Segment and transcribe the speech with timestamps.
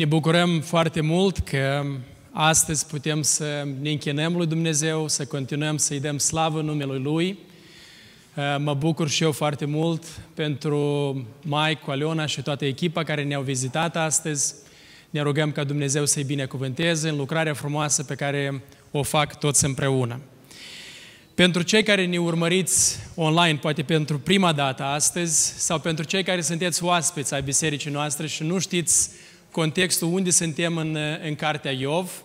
[0.00, 1.84] Ne bucurăm foarte mult că
[2.32, 7.38] astăzi putem să ne închinăm lui Dumnezeu, să continuăm să-i dăm slavă numelui Lui.
[8.58, 10.04] Mă bucur și eu foarte mult
[10.34, 10.78] pentru
[11.42, 14.54] Mike, cu Aliona și toată echipa care ne-au vizitat astăzi.
[15.10, 20.20] Ne rugăm ca Dumnezeu să-i binecuvânteze în lucrarea frumoasă pe care o fac toți împreună.
[21.34, 26.40] Pentru cei care ne urmăriți online, poate pentru prima dată astăzi, sau pentru cei care
[26.40, 29.10] sunteți oaspeți ai bisericii noastre și nu știți
[29.50, 32.22] contextul unde suntem în, în Cartea Iov,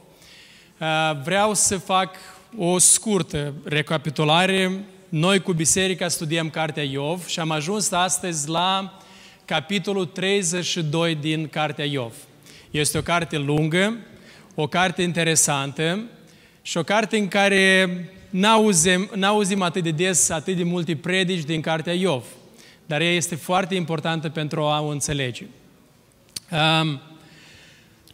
[1.23, 2.15] vreau să fac
[2.57, 4.83] o scurtă recapitulare.
[5.09, 8.99] Noi cu biserica studiem Cartea Iov și am ajuns astăzi la
[9.45, 12.13] capitolul 32 din Cartea Iov.
[12.71, 13.97] Este o carte lungă,
[14.55, 16.03] o carte interesantă
[16.61, 17.89] și o carte în care
[18.29, 22.23] n-auzim, n-auzim atât de des, atât de multe predici din Cartea Iov,
[22.85, 25.45] dar ea este foarte importantă pentru a o înțelege.
[26.51, 27.01] Um,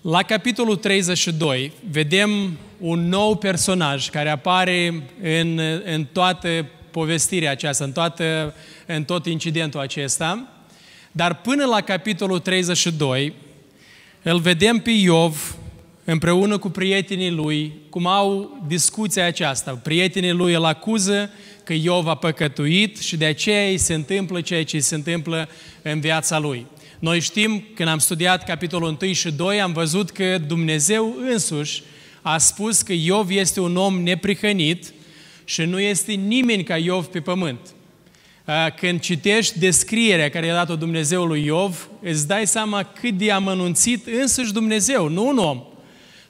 [0.01, 7.91] la capitolul 32 vedem un nou personaj care apare în, în toată povestirea aceasta, în,
[7.91, 10.47] toată, în tot incidentul acesta,
[11.11, 13.33] dar până la capitolul 32
[14.21, 15.55] îl vedem pe Iov
[16.03, 19.79] împreună cu prietenii lui, cum au discuția aceasta.
[19.83, 21.29] Prietenii lui îl acuză
[21.63, 25.49] că Iov a păcătuit și de aceea îi se întâmplă ceea ce se întâmplă
[25.81, 26.65] în viața lui.
[27.01, 31.83] Noi știm, când am studiat capitolul 1 și 2, am văzut că Dumnezeu însuși
[32.21, 34.93] a spus că Iov este un om neprihănit
[35.43, 37.59] și nu este nimeni ca Iov pe pământ.
[38.75, 44.07] Când citești descrierea care i-a dat-o Dumnezeu lui Iov, îți dai seama cât de amănunțit
[44.21, 45.63] însuși Dumnezeu, nu un om.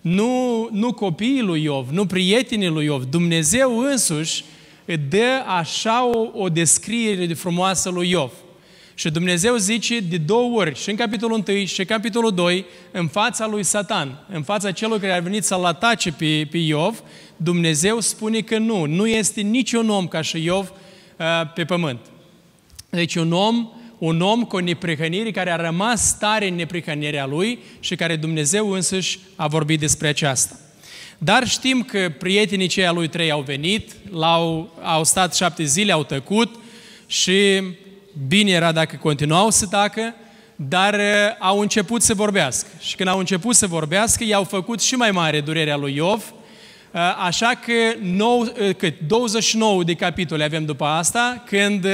[0.02, 3.03] Nu, nu copiii lui Iov, nu prietenii lui Iov.
[3.03, 4.44] Dumnezeu însuși
[4.86, 8.31] îți dă așa o, o descriere de frumoasă lui Iov.
[9.02, 13.08] Și Dumnezeu zice de două ori, și în capitolul 1 și în capitolul 2, în
[13.08, 17.04] fața lui Satan, în fața celor care au venit să-l atace pe, pe Iov,
[17.38, 20.72] Dumnezeu spune că nu, nu este niciun om ca și Iov
[21.17, 22.00] uh, pe pământ.
[22.90, 27.60] Deci un om, un om cu o neprihănire care a rămas tare în neprihănirea lui
[27.80, 30.60] și care Dumnezeu însuși a vorbit despre aceasta.
[31.17, 36.04] Dar știm că prietenii cei lui trei au venit, l-au, au stat șapte zile, au
[36.04, 36.56] tăcut
[37.08, 37.61] și
[38.27, 40.16] bine era dacă continuau să tacă,
[40.55, 40.99] dar uh,
[41.39, 42.67] au început să vorbească.
[42.80, 46.33] Și când au început să vorbească, i-au făcut și mai mare durerea lui Iov,
[46.92, 51.86] uh, așa că nou, uh, cât, 29 de capitole avem după asta, când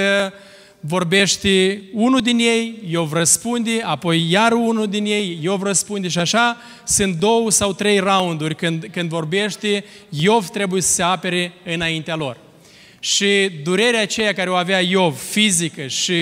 [0.80, 6.58] vorbește unul din ei, Iov răspunde, apoi iar unul din ei, Iov răspunde și așa
[6.84, 12.47] sunt două sau trei rounduri când, când vorbește, Iov trebuie să se apere înaintea lor.
[13.00, 16.14] Și durerea aceea care o avea Iov, fizică și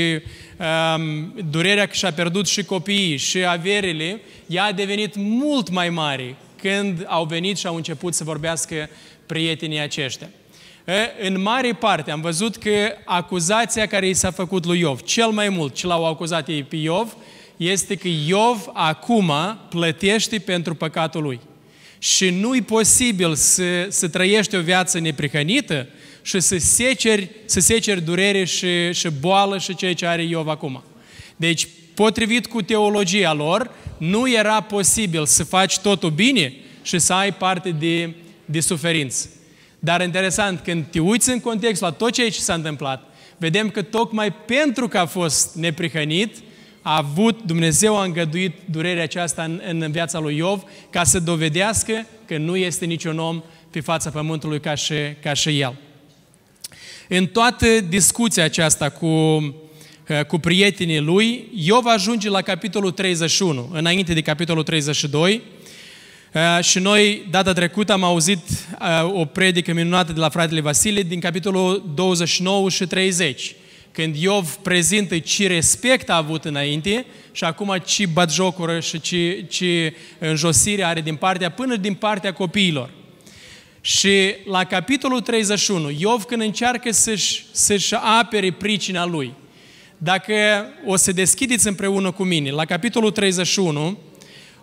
[0.98, 6.36] um, durerea că și-a pierdut și copiii și averile, ea a devenit mult mai mare
[6.62, 8.90] când au venit și au început să vorbească
[9.26, 10.30] prietenii aceștia.
[11.22, 12.70] În mare parte am văzut că
[13.06, 16.76] acuzația care i s-a făcut lui Iov, cel mai mult ce l-au acuzat ei pe
[16.76, 17.16] Iov,
[17.58, 19.32] este că Iov acum
[19.70, 21.40] plătește pentru păcatul lui.
[21.98, 25.88] Și nu-i posibil să, să trăiești o viață neprihănită
[26.26, 30.84] și să seceri, să seceri durere și, și boală și ceea ce are Iov acum.
[31.36, 37.34] Deci, potrivit cu teologia lor, nu era posibil să faci totul bine și să ai
[37.34, 38.14] parte de,
[38.46, 39.30] de suferință.
[39.80, 43.04] Dar interesant, când te uiți în context la tot ceea ce s-a întâmplat,
[43.38, 46.36] vedem că tocmai pentru că a fost neprihănit,
[46.82, 52.06] a avut, Dumnezeu a îngăduit durerea aceasta în, în viața lui Iov ca să dovedească
[52.26, 55.76] că nu este niciun om pe fața pământului ca și, ca și el.
[57.08, 64.14] În toată discuția aceasta cu, uh, cu prietenii lui, Iov ajunge la capitolul 31, înainte
[64.14, 65.42] de capitolul 32,
[66.34, 68.40] uh, și noi, data trecută, am auzit
[68.82, 73.56] uh, o predică minunată de la fratele Vasile din capitolul 29 și 30,
[73.92, 79.96] când Iov prezintă ce respect a avut înainte și acum ce batjocură și ce, ce
[80.20, 82.90] înjosire are din partea, până din partea copiilor.
[83.86, 89.34] Și la capitolul 31, Iov când încearcă să-și, să-și apere pricina lui,
[89.98, 90.34] dacă
[90.86, 93.98] o să deschideți împreună cu mine, la capitolul 31,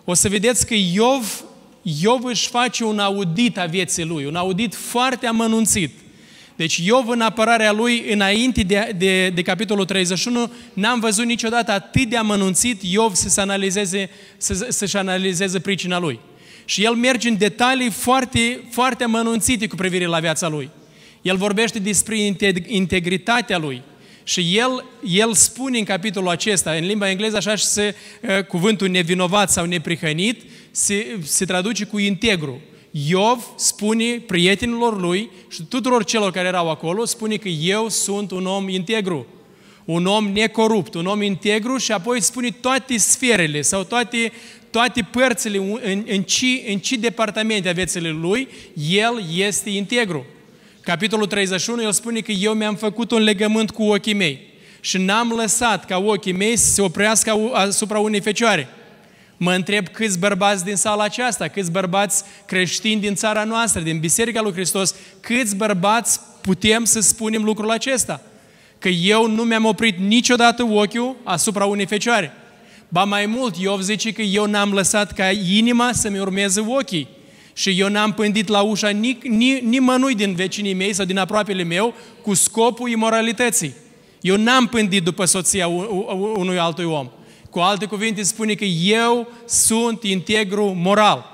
[0.03, 1.43] o să vedeți că Iov,
[1.81, 5.91] Iov își face un audit a vieții lui, un audit foarte amănunțit.
[6.55, 12.09] Deci Iov în apărarea lui, înainte de, de, de capitolul 31, n-am văzut niciodată atât
[12.09, 16.19] de amănunțit Iov să-și analizeze, să, să analizeze pricina lui.
[16.65, 20.69] Și el merge în detalii foarte, foarte mănunțite cu privire la viața lui.
[21.21, 22.17] El vorbește despre
[22.67, 23.81] integritatea lui
[24.23, 28.87] Și el, el spune în capitolul acesta, în limba engleză așa și se, uh, cuvântul
[28.87, 32.61] nevinovat sau neprihănit se, se traduce cu integru.
[32.91, 38.45] Iov spune prietenilor lui și tuturor celor care erau acolo, spune că eu sunt un
[38.45, 39.27] om integru,
[39.85, 44.31] un om necorupt, un om integru și apoi spune toate sferele sau toate,
[44.73, 48.47] toate părțile, în, în, ce, în ce departamente a viețile lui,
[48.89, 50.25] el este integru.
[50.81, 54.39] Capitolul 31, el spune că eu mi-am făcut un legământ cu ochii mei
[54.79, 58.67] și n-am lăsat ca ochii mei să se oprească asupra unei fecioare.
[59.37, 64.41] Mă întreb câți bărbați din sala aceasta, câți bărbați creștini din țara noastră, din Biserica
[64.41, 68.21] lui Hristos, câți bărbați putem să spunem lucrul acesta?
[68.79, 72.33] Că eu nu mi-am oprit niciodată ochiul asupra unei fecioare.
[72.93, 77.07] Ba mai mult, Iov zice că eu n-am lăsat ca inima să-mi urmeze ochii.
[77.53, 81.63] Și eu n-am pândit la ușa ni, ni, nimănui din vecinii mei sau din aproapele
[81.63, 83.73] meu cu scopul imoralității.
[84.21, 85.67] Eu n-am pândit după soția
[86.37, 87.09] unui altui om.
[87.49, 91.25] Cu alte cuvinte spune că eu sunt integru moral.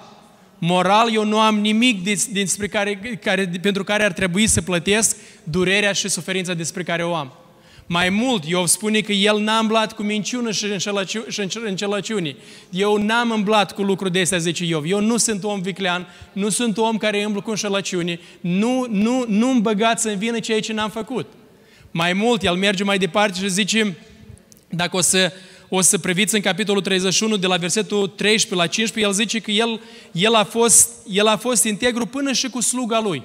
[0.57, 5.91] Moral, eu nu am nimic despre care, care, pentru care ar trebui să plătesc durerea
[5.91, 7.33] și suferința despre care o am.
[7.91, 12.35] Mai mult, Iov spune că el n-a îmblat cu minciună și, înșelăciu, și înșelăciune.
[12.69, 14.83] Eu n-am îmblat cu lucruri de astea, zice Iov.
[14.85, 18.19] Eu nu sunt om viclean, nu sunt om care îmblă cu înșelăciune.
[18.41, 21.27] Nu, nu, nu îmi băgați în vină ceea ce n-am făcut.
[21.91, 23.97] Mai mult, el merge mai departe și zice,
[24.67, 25.31] dacă o să,
[25.69, 29.51] o să priviți în capitolul 31, de la versetul 13 la 15, el zice că
[29.51, 29.81] el,
[30.11, 33.23] el, a fost, el a fost integru până și cu sluga lui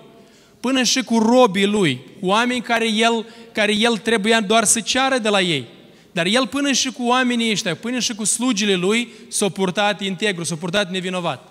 [0.64, 5.28] până și cu robii lui, oameni care el, care el trebuia doar să ceară de
[5.28, 5.64] la ei.
[6.12, 10.44] Dar el până și cu oamenii ăștia, până și cu slugile lui, s-a purtat integru,
[10.44, 11.49] s-a purtat nevinovat.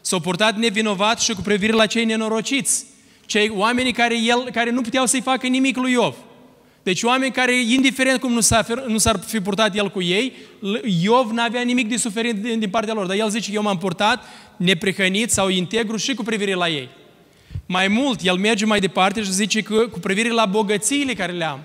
[0.00, 2.84] S-a purtat nevinovat și cu privire la cei nenorociți,
[3.26, 6.14] cei oamenii care, el, care nu puteau să-i facă nimic lui Iov.
[6.82, 10.32] Deci oameni care, indiferent cum nu, s-ar, nu s-ar fi purtat el cu ei,
[11.02, 13.06] Iov n-avea nimic de suferit din, din partea lor.
[13.06, 14.24] Dar el zice, eu m-am purtat
[14.56, 16.88] neprihănit sau integru și cu privire la ei.
[17.66, 21.44] Mai mult, el merge mai departe și zice că cu privire la bogățiile care le
[21.44, 21.60] am,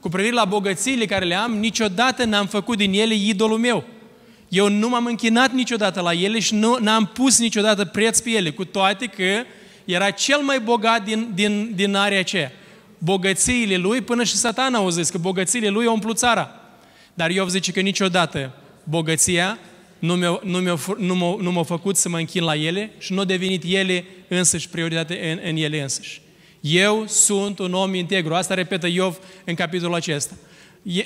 [0.00, 3.84] cu privire la bogățiile care le am, niciodată n-am făcut din ele idolul meu.
[4.48, 8.50] Eu nu m-am închinat niciodată la ele și nu n-am pus niciodată preț pe ele,
[8.50, 9.42] cu toate că
[9.84, 12.52] era cel mai bogat din, din, din area aceea.
[12.98, 16.50] Bogățiile lui, până și satana au zis că bogățiile lui au umplut țara.
[17.14, 18.52] Dar Iov zice că niciodată
[18.84, 19.58] bogăția
[19.98, 23.12] nu mi-au, nu, mi nu, m-au, nu m-au făcut să mă închin la ele și
[23.12, 26.20] nu au devenit ele însăși prioritate în, în ele însăși.
[26.60, 28.34] Eu sunt un om integru.
[28.34, 30.34] Asta repetă Iov în capitolul acesta.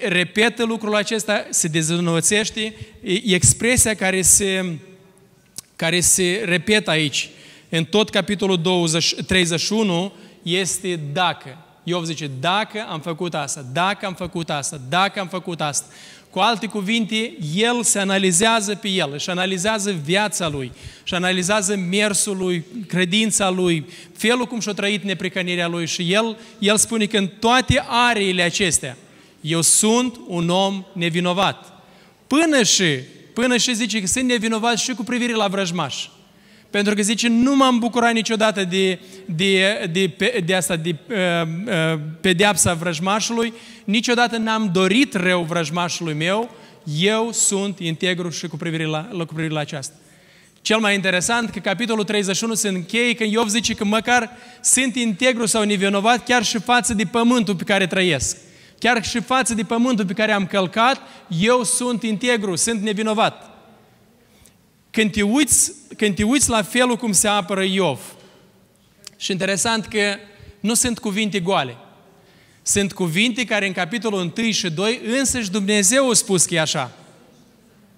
[0.01, 4.79] Repetă lucrul acesta, se dezînvățește, e expresia care se,
[5.77, 7.29] care se repetă aici.
[7.69, 11.65] În tot capitolul 20, 31 este dacă.
[11.85, 15.87] Iov zice, dacă am făcut asta, dacă am făcut asta, dacă am făcut asta.
[16.31, 20.73] Cu alte cuvinte, el se analizează pe el, și analizează viața lui,
[21.03, 23.87] și analizează mersul lui, credința lui,
[24.17, 28.97] felul cum și-a trăit nepricănirea lui și el, el spune că în toate areile acestea,
[29.41, 31.83] eu sunt un om nevinovat.
[32.27, 32.99] Până și,
[33.35, 36.11] până și zice că sunt nevinovat și cu privire la vrăjmași.
[36.71, 41.17] Pentru că zice, nu m-am bucurat niciodată de, de, de, de, de asta, de uh,
[41.67, 43.53] uh, pedeapsa vrăjmașului,
[43.85, 46.51] niciodată n-am dorit rău vrăjmașului meu,
[46.99, 49.95] eu sunt integru și cu privire la, la, cu privire la aceasta.
[50.63, 54.31] Cel mai interesant că capitolul 31 se încheie când Iov zice că măcar
[54.61, 58.37] sunt integru sau nevinovat chiar și față de pământul pe care trăiesc.
[58.79, 61.01] Chiar și față de pământul pe care am călcat,
[61.41, 63.51] eu sunt integru, sunt nevinovat.
[64.91, 68.01] Când te uiți, când te uiți la felul cum se apără Iov,
[69.17, 70.17] și interesant că
[70.61, 71.77] nu sunt cuvinte goale.
[72.63, 76.93] Sunt cuvinte care în capitolul 1 și 2 însăși Dumnezeu a spus că e așa.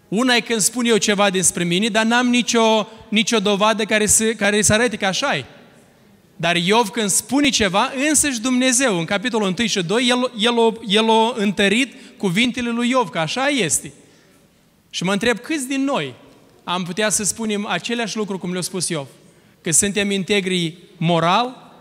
[0.09, 4.25] Una e când spun eu ceva despre mine, dar n-am nicio, nicio dovadă care să,
[4.25, 5.45] care să arate că așa e.
[6.37, 10.73] Dar Iov când spune ceva, însăși Dumnezeu, în capitolul 1 și 2, el, el, o,
[10.87, 13.93] el o întărit cuvintele lui Iov, că așa este.
[14.91, 16.15] Și mă întreb, câți din noi
[16.65, 19.07] am putea să spunem aceleași lucruri cum le-a spus Iov.
[19.61, 21.73] Că suntem integri moral,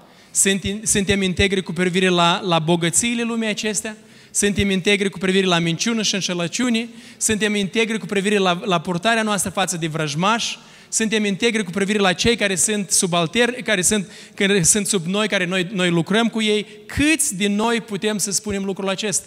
[0.84, 3.98] suntem integri cu privire la, la bogățiile lumii acestea,
[4.32, 9.24] suntem integri cu privire la minciună și înșelăciune, suntem integri cu privire la, la purtarea
[9.24, 10.58] noastră față de vrăjmași,
[10.90, 15.28] suntem integri cu privire la cei care sunt subalterni, care sunt, care sunt sub noi,
[15.28, 16.66] care noi, noi lucrăm cu ei.
[16.86, 19.26] Câți din noi putem să spunem lucrul acesta?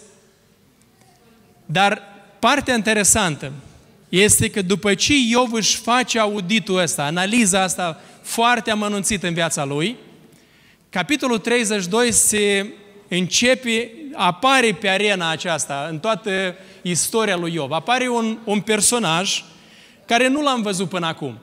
[1.65, 2.01] Dar
[2.39, 3.51] partea interesantă
[4.09, 9.65] este că după ce Iov își face auditul ăsta, analiza asta foarte amănunțită în viața
[9.65, 9.95] lui,
[10.89, 12.67] capitolul 32 se
[13.07, 19.43] începe apare pe arena aceasta, în toată istoria lui Iov, apare un, un personaj
[20.05, 21.37] care nu l-am văzut până acum.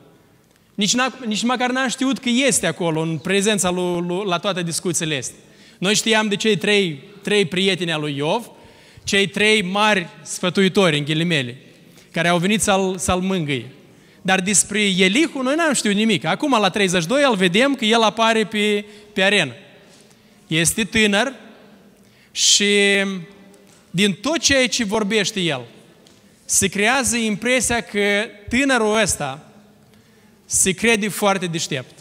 [0.75, 0.95] Nici,
[1.27, 5.37] nici măcar n-am știut că este acolo, în prezența lui, lui, la toate discuțiile astea.
[5.79, 8.51] Noi știam de cei trei, trei prieteni al lui Iov,
[9.05, 11.57] cei trei mari sfătuitori, în ghilimele,
[12.13, 13.71] care au venit să-l, să-l mângâie.
[14.23, 16.25] Dar despre Elihu noi n-am știut nimic.
[16.25, 19.53] Acum, la 32, îl vedem că el apare pe, pe arenă.
[20.47, 21.33] Este tânăr
[22.33, 22.67] și
[23.91, 25.61] din tot ceea ce vorbește el,
[26.45, 29.47] se creează impresia că tânărul ăsta
[30.47, 31.95] se crede foarte deștept.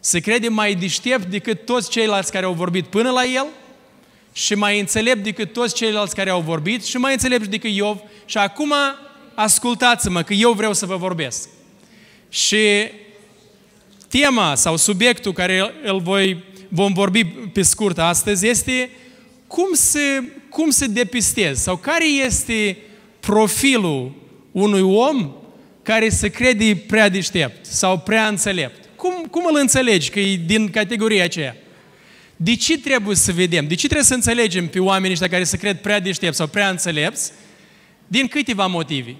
[0.00, 3.46] Se crede mai deștept decât toți ceilalți care au vorbit până la el
[4.32, 7.98] și mai înțelept decât toți ceilalți care au vorbit și mai înțelept decât Iov.
[8.24, 8.72] Și acum
[9.34, 11.48] ascultați-mă că eu vreau să vă vorbesc.
[12.28, 12.58] Și
[14.08, 18.90] tema sau subiectul care îl voi, vom vorbi pe scurt astăzi este
[19.46, 22.76] cum să, cum să depistez sau care este
[23.20, 24.12] profilul
[24.52, 25.32] unui om
[25.82, 28.88] care se crede prea deștept sau prea înțelept.
[28.96, 31.56] Cum, cum îl înțelegi că e din categoria aceea?
[32.36, 33.66] De ce trebuie să vedem?
[33.66, 36.68] De ce trebuie să înțelegem pe oamenii ăștia care se cred prea deștepți sau prea
[36.68, 37.32] înțelepți?
[38.12, 39.16] Din câteva motive.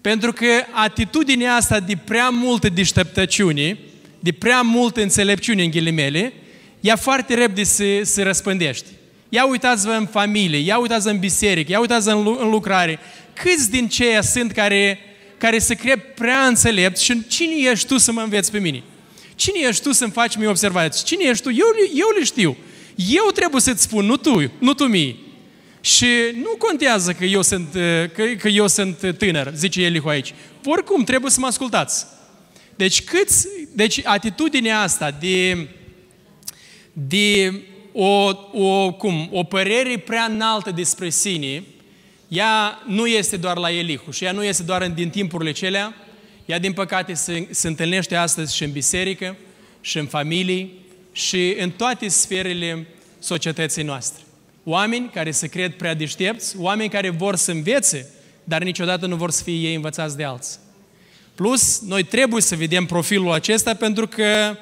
[0.00, 3.78] Pentru că atitudinea asta de prea multă deșteptăciune,
[4.20, 6.32] de prea multă înțelepciune în ghilimele,
[6.80, 8.86] ea foarte repede se, se răspândește.
[9.28, 12.98] Ia uitați-vă în familie, ia uitați-vă în biserică, ia uitați-vă în, în lucrare.
[13.32, 14.98] Câți din ceia sunt care,
[15.38, 18.82] care se cred prea înțelepți și cine ești tu să mă înveți pe mine?
[19.34, 21.04] Cine ești tu să-mi faci mie observații?
[21.04, 21.50] Cine ești tu?
[21.50, 22.56] Eu, eu le știu.
[22.94, 25.16] Eu trebuie să-ți spun, nu tu, nu tu mie.
[25.84, 27.68] Și nu contează că eu sunt,
[28.14, 30.34] că, că eu sunt tânăr, zice Elihu aici.
[30.64, 32.06] Oricum, trebuie să mă ascultați.
[32.76, 35.68] Deci, câți, deci atitudinea asta de,
[36.92, 37.54] de
[37.92, 41.62] o, o, cum, o părere prea înaltă despre sine,
[42.28, 45.94] ea nu este doar la Elihu și ea nu este doar din timpurile celea,
[46.46, 49.36] ea din păcate se, se întâlnește astăzi și în biserică,
[49.80, 50.80] și în familii,
[51.12, 52.86] și în toate sferele
[53.18, 54.22] societății noastre.
[54.64, 58.10] Oameni care se cred prea deștepți, oameni care vor să învețe,
[58.44, 60.58] dar niciodată nu vor să fie ei învățați de alții.
[61.34, 64.56] Plus, noi trebuie să vedem profilul acesta pentru că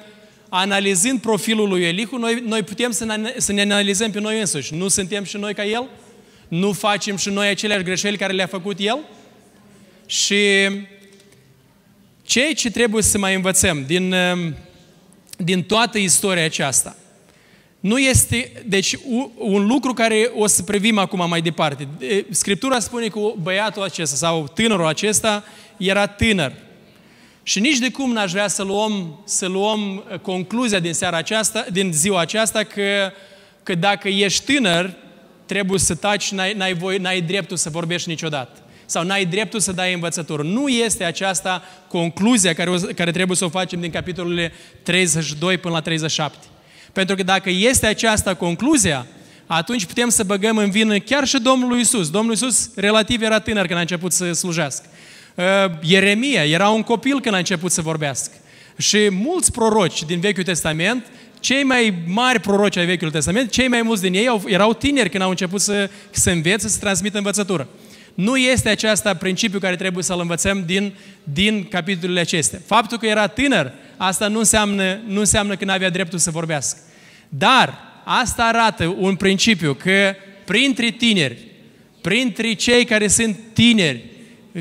[0.49, 4.75] analizând profilul lui Elihu, noi, noi putem să ne, să ne analizăm pe noi însuși.
[4.75, 5.89] Nu suntem și noi ca el?
[6.47, 8.99] Nu facem și noi aceleași greșeli care le-a făcut el?
[10.05, 10.69] Și
[12.21, 14.15] ceea ce trebuie să mai învățăm din,
[15.37, 16.95] din toată istoria aceasta,
[17.81, 18.97] nu este, deci,
[19.37, 21.87] un lucru care o să privim acum mai departe.
[22.29, 25.43] Scriptura spune că băiatul acesta sau tânărul acesta
[25.77, 26.53] era tânăr.
[27.43, 31.65] Și nici de cum n-aș vrea să luăm, să luăm uh, concluzia din seara aceasta,
[31.71, 33.11] din ziua aceasta, că,
[33.63, 34.93] că dacă ești tânăr,
[35.45, 38.59] trebuie să taci și n-ai, n-ai, voi, n-ai dreptul să vorbești niciodată.
[38.85, 40.43] Sau n-ai dreptul să dai învățătură.
[40.43, 44.51] Nu este aceasta concluzia care, o, care trebuie să o facem din capitolele
[44.83, 46.37] 32 până la 37.
[46.93, 49.05] Pentru că dacă este aceasta concluzia,
[49.45, 52.09] atunci putem să băgăm în vină chiar și Domnul Isus.
[52.09, 54.85] Domnul Isus relativ era tânăr când a început să slujească.
[55.35, 55.45] Uh,
[55.81, 58.33] Ieremia era un copil când a început să vorbească.
[58.77, 61.05] Și mulți proroci din Vechiul Testament,
[61.39, 65.09] cei mai mari proroci ai Vechiului Testament, cei mai mulți din ei au, erau tineri
[65.09, 67.67] când au început să, să învețe, să transmită învățătură.
[68.13, 72.59] Nu este aceasta principiul care trebuie să-l învățăm din, din capitolele acestea.
[72.65, 76.79] Faptul că era tânăr, asta nu înseamnă, nu înseamnă că nu avea dreptul să vorbească.
[77.29, 80.15] Dar asta arată un principiu că
[80.45, 81.37] printre tineri,
[82.01, 84.05] printre cei care sunt tineri,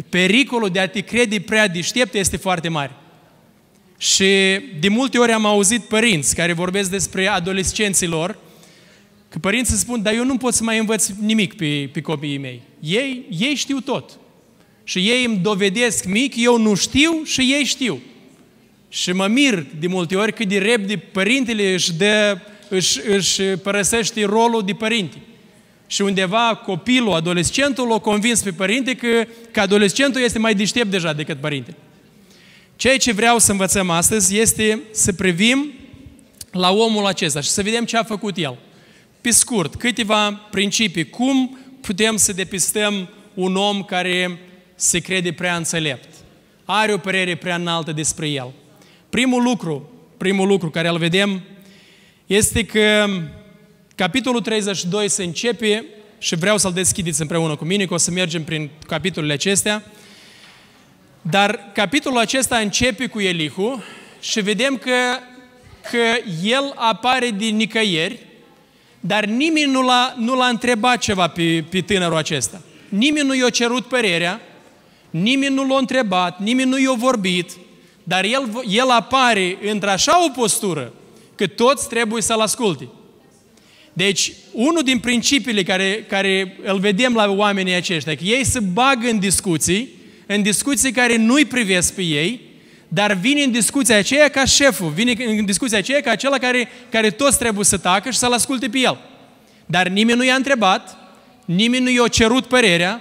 [0.08, 2.92] pericolul de a te crede prea deștept este foarte mare.
[3.98, 8.38] Și de multe ori am auzit părinți care vorbesc despre adolescenții lor,
[9.30, 12.62] că părinții spun, dar eu nu pot să mai învăț nimic pe, pe copiii mei.
[12.80, 14.18] Ei, ei știu tot.
[14.84, 18.00] Și ei îmi dovedesc mic, eu nu știu și ei știu.
[18.88, 24.24] Și mă mir de multe ori cât de repede părintele își, dă, își, își părăsește
[24.24, 25.16] rolul de părinte.
[25.86, 31.12] Și undeva copilul, adolescentul, l-a convins pe părinte că, că adolescentul este mai deștept deja
[31.12, 31.74] decât părinte.
[32.76, 35.72] Ceea ce vreau să învățăm astăzi este să privim
[36.50, 38.58] la omul acesta și să vedem ce a făcut el.
[39.20, 41.10] Pe scurt, câteva principii.
[41.10, 44.38] Cum putem să depistăm un om care
[44.74, 46.08] se crede prea înțelept?
[46.64, 48.52] Are o părere prea înaltă despre el.
[49.10, 51.42] Primul lucru, primul lucru care îl vedem
[52.26, 53.06] este că
[54.00, 55.84] Capitolul 32 se începe
[56.18, 59.84] și vreau să-l deschideți împreună cu mine, că o să mergem prin capitolele acestea.
[61.22, 63.82] Dar capitolul acesta începe cu Elihu
[64.20, 65.18] și vedem că,
[65.90, 68.18] că el apare din nicăieri,
[69.00, 72.60] Dar nimeni nu l-a, nu l-a întrebat ceva pe, pe tânărul acesta.
[72.88, 74.40] Nimeni nu i-a cerut părerea,
[75.10, 77.50] nimeni nu l-a întrebat, nimeni nu i-a vorbit,
[78.04, 80.92] dar el, el apare într-așa o postură
[81.34, 82.88] că toți trebuie să-l asculte.
[83.92, 89.08] Deci, unul din principiile care, care îl vedem la oamenii aceștia, că ei se bagă
[89.08, 89.88] în discuții,
[90.26, 92.40] în discuții care nu-i privesc pe ei,
[92.92, 97.10] dar vine în discuția aceea ca șeful, vine în discuția aceea ca acela care, care
[97.10, 98.98] toți trebuie să tacă și să-l asculte pe el.
[99.66, 100.96] Dar nimeni nu i-a întrebat,
[101.44, 103.00] nimeni nu i-a cerut părerea,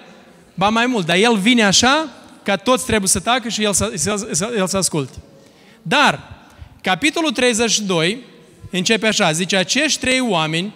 [0.54, 2.10] ba mai mult, dar el vine așa
[2.44, 5.18] ca toți trebuie să tacă și el să, să, el să asculte.
[5.82, 6.34] Dar,
[6.82, 8.18] capitolul 32
[8.72, 10.74] începe așa, zice, acești trei oameni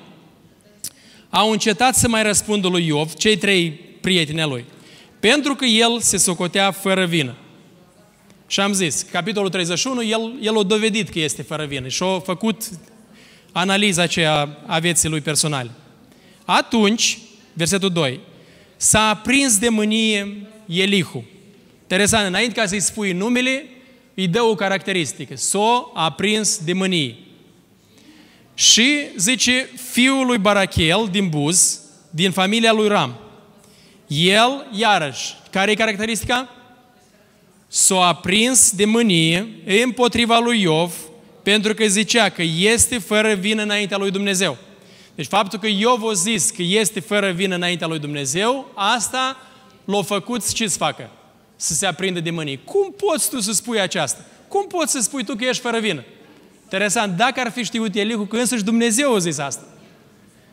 [1.29, 4.65] au încetat să mai răspundă lui Iov, cei trei prieteni ai lui,
[5.20, 7.36] pentru că el se socotea fără vină.
[8.54, 12.20] Și am zis, capitolul 31, el, el a dovedit că este fără vină și a
[12.20, 12.64] făcut
[13.52, 15.72] analiza aceea a vieții lui personale.
[16.46, 17.18] Atunci,
[17.54, 18.20] versetul 2,
[18.76, 21.24] s-a aprins de mânie Elihu.
[21.82, 23.66] Interesant, înainte ca să-i spui numele,
[24.14, 25.36] îi dă o caracteristică.
[25.36, 27.16] S-a aprins de mânie.
[28.54, 31.80] Și zice fiul lui Barachel din Buz,
[32.10, 33.16] din familia lui Ram.
[34.08, 36.50] El, iarăși, care e caracteristica?
[37.75, 39.48] S-a aprins de mânie
[39.84, 40.94] împotriva lui Iov,
[41.44, 44.58] pentru că zicea că este fără vină înaintea lui Dumnezeu.
[45.15, 49.38] Deci faptul că Iov a zis că este fără vină înaintea lui Dumnezeu, asta
[49.86, 51.10] l-a făcut ce să facă?
[51.56, 52.60] Să se aprindă de mânie.
[52.63, 54.25] Cum poți tu să spui aceasta?
[54.48, 56.03] Cum poți să spui tu că ești fără vină?
[56.63, 59.63] Interesant, dacă ar fi știut Elihu că însăși Dumnezeu a zis asta.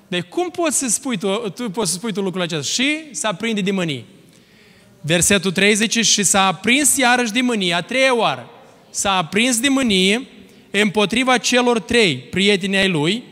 [0.08, 2.82] Deci cum poți să spui tu, tu poți să spui tu lucrul acesta?
[2.82, 4.04] Și să aprinde de mânie.
[5.00, 8.50] Versetul 30 și s-a aprins iarăși de mânie, a treia oară.
[8.90, 10.26] S-a aprins de mânie
[10.70, 13.24] împotriva celor trei prieteni ai lui,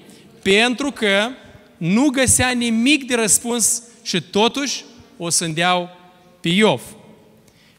[0.42, 1.28] pentru că
[1.76, 4.84] nu găsea nimic de răspuns și totuși
[5.16, 5.96] o sândeau
[6.40, 6.80] pe Iov.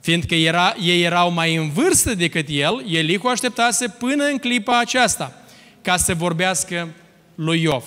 [0.01, 5.43] Fiindcă era, ei erau mai în vârstă decât el, Elihu așteptase până în clipa aceasta
[5.81, 6.87] ca să vorbească
[7.35, 7.83] lui Iov.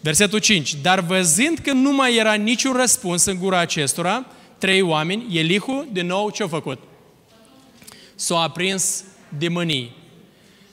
[0.00, 0.74] Versetul 5.
[0.74, 4.26] Dar văzând că nu mai era niciun răspuns în gura acestora,
[4.60, 6.78] trei oameni, Elihu, din nou, ce-a făcut?
[8.14, 9.04] S-a aprins
[9.38, 9.90] de mânie.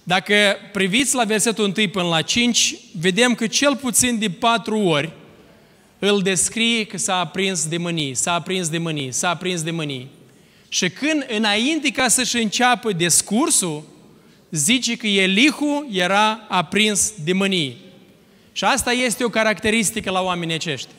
[0.04, 0.36] Dacă
[0.72, 5.12] priviți la versetul 1 până la 5, vedem că cel puțin de patru ori
[6.00, 10.08] îl descrie că s-a aprins de mânie, s-a aprins de mânie, s-a aprins de mânie.
[10.70, 13.84] Și când, înainte ca să-și înceapă discursul,
[14.50, 17.76] zice că Elihu era aprins de mânie.
[18.52, 20.94] Și asta este o caracteristică la oamenii aceștia.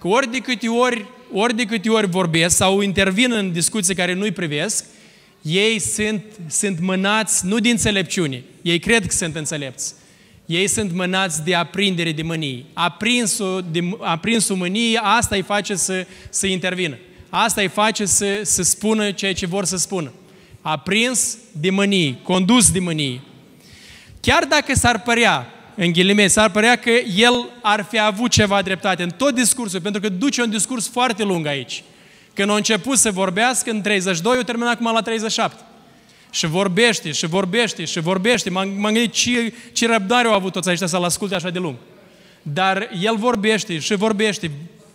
[0.00, 4.12] Că ori de câte ori, ori de câte ori vorbesc sau intervin în discuții care
[4.12, 4.84] nu-i privesc,
[5.42, 9.94] ei sunt, sunt mânați nu din înțelepciune, ei cred că sunt înțelepți.
[10.46, 12.64] Ei sunt mânați de aprindere de mânie.
[12.72, 16.98] Aprinsul, de, aprinsul mânie, asta îi face să, să intervină.
[17.28, 20.12] Asta îi face să, să spună ceea ce vor să spună.
[20.60, 23.20] Aprins de mânie, condus de mânie.
[24.20, 29.02] Chiar dacă s-ar părea, în ghilimei, s-ar părea că el ar fi avut ceva dreptate
[29.02, 31.82] în tot discursul, pentru că duce un discurs foarte lung aici.
[32.34, 35.62] Când a început să vorbească în 32, o terminat acum la 37.
[36.30, 38.50] Și vorbește, și vorbește, și vorbește.
[38.50, 41.76] M-am, gândit ce, ce răbdare au avut toți aceștia să-l asculte așa de lung.
[42.42, 44.50] Dar el vorbește și vorbește,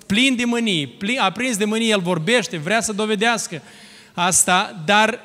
[0.06, 3.62] plin de mânie, plin, aprins de mânie, el vorbește, vrea să dovedească
[4.14, 5.20] asta, dar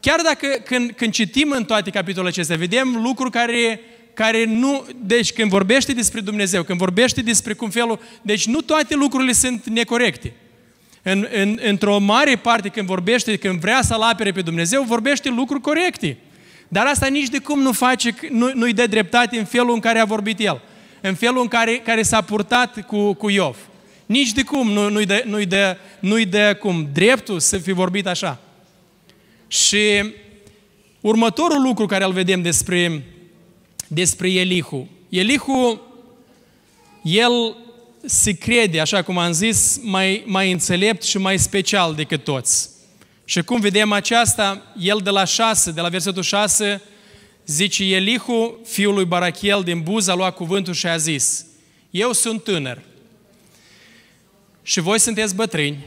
[0.00, 3.80] chiar dacă când, când citim în toate capitolele acestea, vedem lucruri care,
[4.14, 4.86] care nu...
[5.04, 8.00] Deci când vorbește despre Dumnezeu, când vorbește despre cum felul...
[8.22, 10.32] Deci nu toate lucrurile sunt necorecte.
[11.02, 15.60] În, în, într-o mare parte când vorbește, când vrea să-L apere pe Dumnezeu, vorbește lucruri
[15.60, 16.16] corecte.
[16.68, 19.98] Dar asta nici de cum nu face, nu, nu-i dă dreptate în felul în care
[19.98, 20.60] a vorbit El.
[21.00, 23.56] În felul în care, care s-a purtat cu, cu Iov.
[24.06, 28.06] Nici de cum nu, nu-i, dă, nu-i, dă, nu-i dă cum dreptul să fi vorbit
[28.06, 28.40] așa.
[29.48, 30.12] Și
[31.00, 33.02] următorul lucru care îl vedem despre,
[33.94, 34.88] despre Elihu.
[35.08, 35.80] Elihu,
[37.02, 37.56] el
[38.04, 42.68] se crede, așa cum am zis, mai, mai înțelept și mai special decât toți.
[43.24, 46.82] Și cum vedem aceasta, el de la 6, de la versetul 6,
[47.46, 51.46] zice Elihu, fiul lui Barachel din Buz, a luat cuvântul și a zis,
[51.90, 52.82] eu sunt tânăr
[54.62, 55.78] și voi sunteți bătrâni,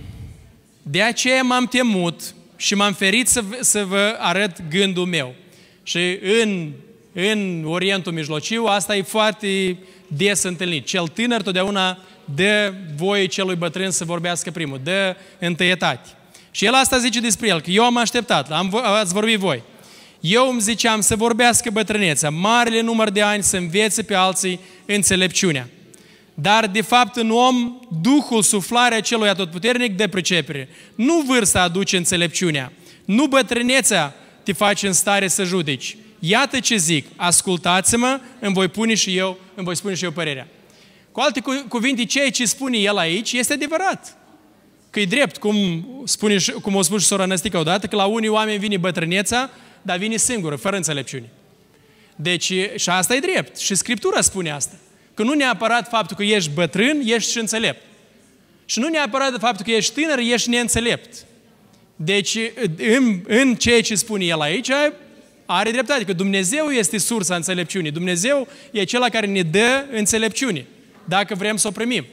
[0.82, 5.36] de aceea m-am temut și m-am ferit să, să vă arăt gândul meu.
[5.84, 6.72] Și în,
[7.17, 10.86] în Orientul Mijlociu asta e foarte des întâlnit.
[10.86, 11.97] Cel tânăr totdeauna
[12.36, 16.10] dă voie celui bătrân să vorbească primul, dă întâietate.
[16.51, 19.62] Și el asta zice despre el, că eu am așteptat, am, ați vorbit voi.
[20.19, 25.69] Eu îmi ziceam să vorbească bătrânețea, marele număr de ani să învețe pe alții înțelepciunea.
[26.34, 30.69] Dar, de fapt, în om, Duhul, suflarea celui atotputernic de pricepere.
[30.95, 32.71] Nu vârsta aduce înțelepciunea,
[33.06, 35.97] nu bătrânețea te face în stare să judeci.
[36.27, 40.47] Iată ce zic, ascultați-mă, îmi voi pune și eu, îmi voi spune și eu părerea.
[41.11, 44.17] Cu alte cuvinte, ceea ce spune el aici este adevărat.
[44.89, 48.29] Că e drept, cum, spune, cum o spus și sora Năstica odată, că la unii
[48.29, 49.49] oameni vine bătrâneța,
[49.81, 51.29] dar vine singură, fără înțelepciune.
[52.15, 53.57] Deci, și asta e drept.
[53.57, 54.75] Și Scriptura spune asta.
[55.13, 57.81] Că nu neapărat faptul că ești bătrân, ești și înțelept.
[58.65, 61.25] Și nu neapărat faptul că ești tânăr, ești neînțelept.
[61.95, 62.38] Deci,
[62.77, 64.69] în, în ceea ce spune el aici,
[65.45, 67.91] are dreptate, că Dumnezeu este sursa înțelepciunii.
[67.91, 70.65] Dumnezeu e cel care ne dă înțelepciune,
[71.03, 72.05] dacă vrem să o primim.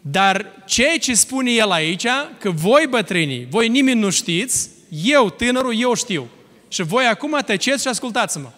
[0.00, 2.06] Dar ceea ce spune el aici,
[2.38, 4.68] că voi bătrânii, voi nimeni nu știți,
[5.04, 6.28] eu, tânărul, eu știu.
[6.68, 8.50] Și voi acum tăceți și ascultați-mă.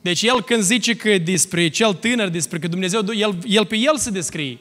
[0.00, 3.98] Deci el când zice că despre cel tânăr, despre că Dumnezeu, el, el pe el
[3.98, 4.58] se descrie.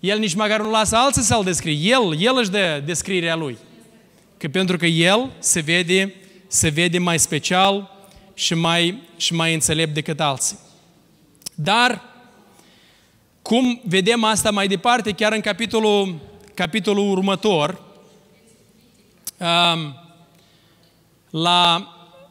[0.00, 1.74] El nici măcar nu lasă alții să-l descrie.
[1.74, 3.56] El, el își dă descrierea lui.
[4.36, 6.14] Că pentru că el se vede,
[6.52, 7.90] se vede mai special
[8.34, 10.58] și mai, și mai înțelept decât alții.
[11.54, 12.02] Dar,
[13.42, 16.18] cum vedem asta mai departe, chiar în capitolul,
[16.54, 17.82] capitolul următor,
[19.36, 19.96] um,
[21.30, 21.88] la,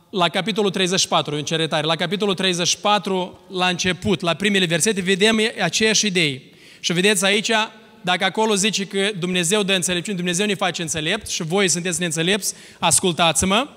[0.10, 6.06] la capitolul 34, în ceretare, la capitolul 34, la început, la primele versete, vedem aceeași
[6.06, 6.54] idei.
[6.80, 7.52] Și vedeți aici,
[8.02, 12.54] dacă acolo zice că Dumnezeu dă înțelepciune, Dumnezeu ne face înțelept și voi sunteți neînțelepți,
[12.80, 13.68] ascultați-mă.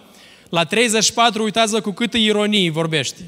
[0.49, 3.21] La 34, uitați-vă cu câtă ironie vorbește.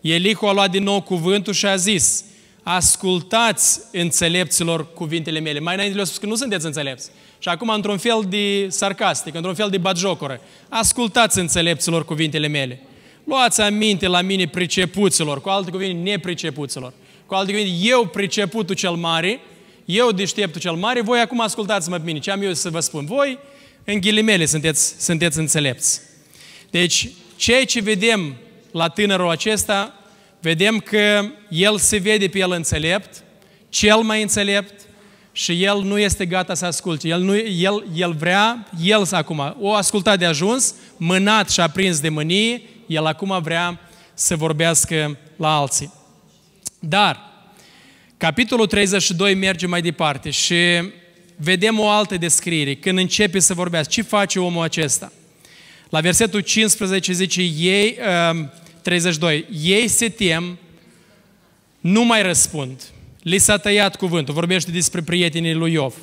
[0.00, 2.24] Elihu a luat din nou cuvântul și a zis,
[2.62, 5.60] ascultați înțelepților cuvintele mele.
[5.60, 7.10] Mai înainte le-a spus că nu sunteți înțelepți.
[7.38, 12.80] Și acum, într-un fel de sarcastic, într-un fel de batjocoră, ascultați înțelepților cuvintele mele.
[13.24, 16.92] Luați aminte la mine pricepuților, cu alte cuvinte, nepricepuților.
[17.26, 19.40] Cu alte cuvinte, eu priceputul cel mare,
[19.84, 22.18] eu deșteptul cel mare, voi acum ascultați-mă pe mine.
[22.18, 23.04] Ce am eu să vă spun?
[23.04, 23.38] Voi,
[23.84, 26.00] în ghilimele, sunteți, sunteți înțelepți.
[26.70, 28.36] Deci, ceea ce vedem
[28.70, 29.94] la tânărul acesta,
[30.40, 33.22] vedem că el se vede pe el înțelept,
[33.68, 34.88] cel mai înțelept,
[35.32, 37.08] și el nu este gata să asculte.
[37.08, 42.08] El, nu, el, el vrea, el acum, o ascultat de ajuns, mânat și aprins de
[42.08, 43.80] mânie, el acum vrea
[44.14, 45.92] să vorbească la alții.
[46.78, 47.20] Dar,
[48.16, 50.54] capitolul 32 merge mai departe și
[51.36, 52.74] vedem o altă descriere.
[52.74, 55.12] Când începe să vorbească, ce face omul acesta?
[55.90, 57.98] La versetul 15 zice, ei,
[58.82, 60.58] 32, uh, ei se tem,
[61.80, 62.82] nu mai răspund.
[63.22, 65.94] Li s-a tăiat cuvântul, vorbește despre prietenii lui Iov.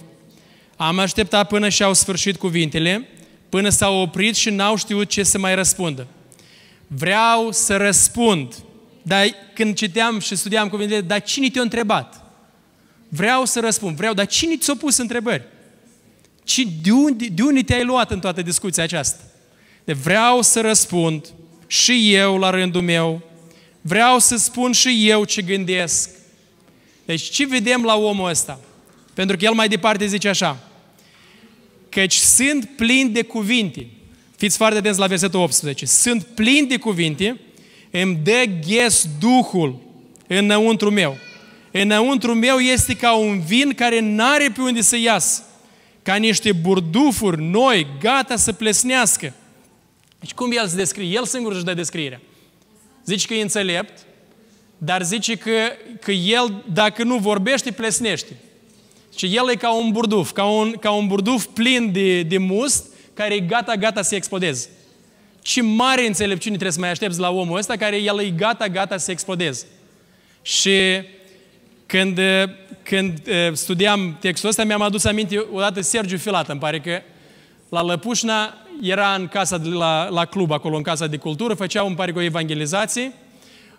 [0.76, 3.08] Am așteptat până și-au sfârșit cuvintele,
[3.50, 6.08] până s-au oprit și n-au știut ce să mai răspundă.
[6.88, 8.56] Vreau să răspund,
[9.02, 12.22] dar când citeam și studiam cuvintele, dar cine te-a întrebat?
[13.10, 15.44] Vreau să răspund, vreau, dar cine ți-a pus întrebări?
[16.44, 19.22] Ci de unde, de unde te-ai luat în toată discuția aceasta?
[19.88, 21.34] De vreau să răspund
[21.68, 23.22] și eu la rândul meu,
[23.82, 26.10] vreau să spun și eu ce gândesc,
[27.06, 28.60] deci ce vedem la omul ăsta?
[29.14, 30.58] Pentru că el mai departe zice așa,
[31.90, 33.88] căci sunt plini de cuvinte.
[34.38, 35.86] Fiți foarte atenți la versetul 18.
[35.86, 37.40] Sunt plini de cuvinte,
[37.92, 39.82] îmi dă ghes Duhul
[40.28, 41.18] înăuntru meu.
[41.72, 45.44] Înăuntru meu este ca un vin care n-are pe unde să iasă.
[46.02, 49.34] Ca niște burdufuri noi, gata să plesnească.
[50.20, 51.16] Deci cum el se descrie?
[51.16, 52.22] El singur își dă descrierea.
[53.06, 54.06] Zice că e înțelept,
[54.78, 55.52] dar zice că,
[56.02, 58.36] că el, dacă nu vorbește, plesnește.
[59.16, 62.86] Și el e ca un burduf, ca un, ca un burduf plin de, de must,
[63.14, 64.70] care e gata, gata să explodeze.
[65.42, 68.98] Ce mare înțelepciune trebuie să mai aștepți la omul ăsta, care el e gata, gata
[68.98, 69.66] să explodeze.
[70.42, 70.80] Și
[71.86, 72.20] când,
[72.84, 73.22] când
[73.54, 77.02] studiam textul ăsta, mi-am adus aminte odată Sergiu Filat, îmi pare că
[77.70, 81.82] la Lăpușna era în casa de la, la club, acolo în casa de cultură, făcea,
[81.82, 83.14] îmi pare că o evangelizație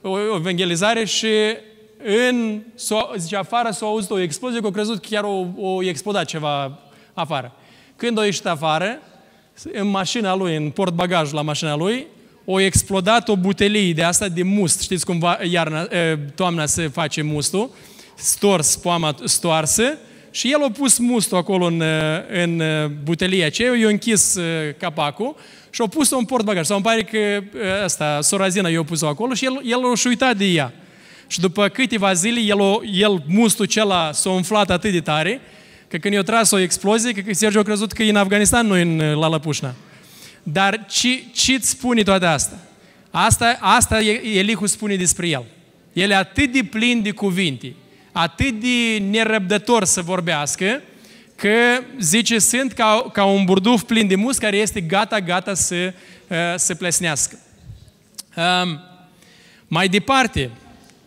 [0.02, 1.28] o evangelizare și
[2.04, 2.62] în,
[3.16, 6.78] zice, afară s-a auzit o explozie, că au crezut că chiar o, o explodat ceva
[7.14, 7.52] afară.
[7.96, 8.98] Când a ieșit afară,
[9.72, 12.06] în mașina lui, în portbagajul la mașina lui,
[12.44, 14.80] o explodat o butelie de asta de must.
[14.80, 15.86] Știți cum va, iarna,
[16.34, 17.70] toamna se face mustul,
[18.14, 19.98] stors, poama stoarsă,
[20.38, 21.82] și el a pus mustul acolo în,
[22.32, 22.62] în
[23.02, 24.38] butelia aceea, i-a închis
[24.78, 25.36] capacul
[25.70, 26.66] și au pus-o în portbagaj.
[26.66, 27.42] Sau îmi pare că
[27.84, 30.72] asta, Sorazina i-a pus-o acolo și el, el a uitat de ea.
[31.26, 35.40] Și după câteva zile, el, o, el mustul acela s-a umflat atât de tare,
[35.88, 38.74] că când i-a tras o explozie, că Sergiu a crezut că e în Afganistan, nu
[38.74, 39.74] în, la Lăpușna.
[40.42, 42.58] Dar ce, ce îți spune toate astea?
[43.10, 43.98] Asta, asta
[44.34, 45.44] Elihu spune despre el.
[45.92, 47.72] El e atât de plin de cuvinte,
[48.20, 50.82] atât de nerăbdător să vorbească,
[51.36, 55.92] că zice, sunt ca, ca un burduf plin de mus care este gata, gata să,
[56.28, 57.38] uh, să plesnească.
[58.36, 58.80] Um,
[59.68, 60.50] mai departe,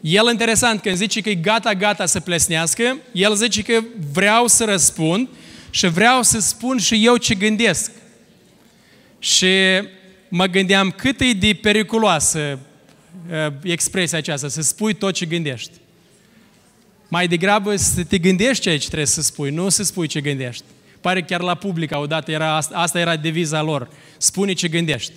[0.01, 4.65] el interesant, când zice că e gata, gata să plesnească, el zice că vreau să
[4.65, 5.27] răspund
[5.69, 7.91] și vreau să spun și eu ce gândesc.
[9.19, 9.55] Și
[10.29, 12.59] mă gândeam cât e de periculoasă
[13.29, 15.80] uh, expresia aceasta, să spui tot ce gândești.
[17.13, 20.63] Mai degrabă să te gândești ce trebuie să spui, nu să spui ce gândești.
[21.01, 23.89] Pare chiar la public odată, era, asta era deviza lor.
[24.17, 25.11] Spune ce gândești.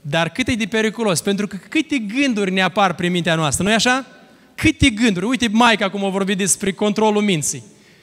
[0.00, 3.70] Dar cât e de periculos, pentru că câte gânduri ne apar prin mintea noastră, nu
[3.70, 4.06] e așa?
[4.54, 5.26] Câte gânduri?
[5.26, 7.62] Uite, Maica cum a vorbit despre controlul minții.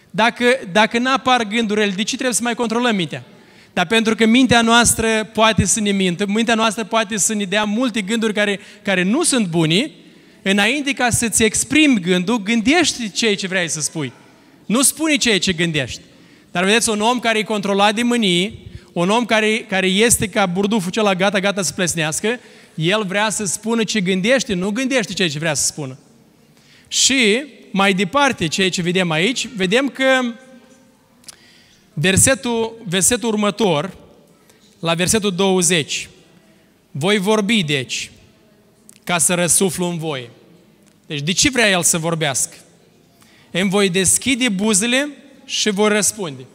[0.10, 3.24] Dacă, dacă nu apar gândurile, de ce trebuie să mai controlăm mintea?
[3.74, 7.64] Dar pentru că mintea noastră poate să ne mintă, mintea noastră poate să ne dea
[7.64, 10.00] multe gânduri care, care nu sunt buni,
[10.42, 14.12] înainte ca să-ți exprimi gândul, gândești ceea ce vrei să spui.
[14.66, 16.02] Nu spune ceea ce gândești.
[16.52, 20.46] Dar vedeți, un om care e controlat de mânii, un om care, care este ca
[20.46, 22.40] burduful cel gata, gata să plesnească,
[22.76, 25.98] el vrea să spună ce gândește, nu gândește ceea ce vrea să spună.
[26.88, 30.22] Și mai departe, ceea ce vedem aici, vedem că
[31.94, 33.98] versetul, versetul următor,
[34.80, 36.10] la versetul 20,
[36.92, 38.12] voi vorbi, deci,
[39.04, 40.30] ca să răsuflu în voi.
[41.06, 42.56] Deci de ce vrea el să vorbească?
[43.52, 45.10] Îmi voi deschide buzele
[45.46, 46.46] și voi răspunde.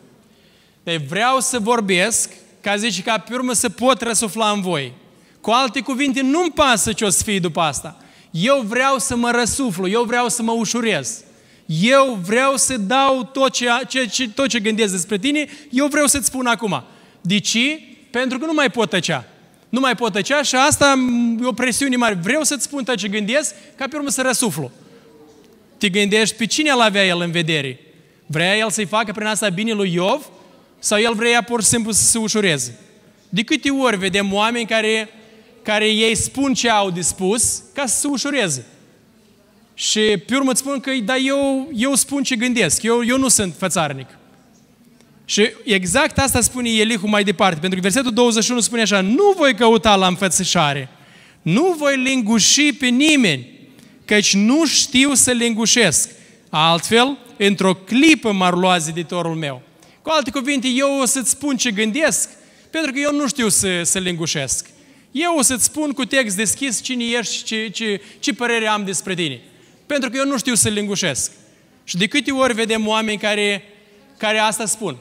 [0.82, 2.30] Deci vreau să vorbesc,
[2.60, 4.92] ca zice, ca pe urmă să pot răsufla în voi.
[5.40, 7.96] Cu alte cuvinte, nu-mi pasă ce o să fie după asta.
[8.30, 11.24] Eu vreau să mă răsuflu, eu vreau să mă ușurez.
[11.66, 16.06] Eu vreau să dau tot ce, ce, ce, tot ce gândesc despre tine, eu vreau
[16.06, 16.84] să-ți spun acum.
[17.20, 17.80] De ce?
[18.10, 19.24] Pentru că nu mai pot tăcea.
[19.68, 20.94] Nu mai pot tăcea și asta
[21.42, 22.18] e o presiune mare.
[22.22, 24.70] Vreau să-ți spun tot ce gândesc, ca pe urmă să răsuflu.
[25.78, 27.80] Te gândești pe cine l avea el în vedere?
[28.26, 30.30] Vrea el să-i facă prin asta bine lui Iov?
[30.78, 32.78] Sau el vrea pur și simplu să se ușureze?
[33.28, 35.08] De câte ori vedem oameni care,
[35.62, 38.66] care ei spun ce au de spus ca să se ușureze?
[39.74, 43.28] Și pe urmă îți spun că, da, eu, eu spun ce gândesc, eu, eu nu
[43.28, 44.06] sunt fățarnic.
[45.28, 49.54] Și exact asta spune Elihu mai departe, pentru că versetul 21 spune așa, nu voi
[49.54, 50.88] căuta la înfățișare,
[51.42, 53.50] nu voi linguși pe nimeni,
[54.04, 56.10] căci nu știu să lingușesc.
[56.50, 59.62] Altfel, într-o clipă m-ar lua ziditorul meu.
[60.02, 62.30] Cu alte cuvinte, eu o să-ți spun ce gândesc,
[62.70, 64.66] pentru că eu nu știu să, să lingușesc.
[65.12, 68.84] Eu o să-ți spun cu text deschis cine ești și ce, ce, ce părere am
[68.84, 69.40] despre tine.
[69.86, 71.32] Pentru că eu nu știu să lingușesc.
[71.84, 73.62] Și de câte ori vedem oameni care,
[74.16, 74.96] care asta spun?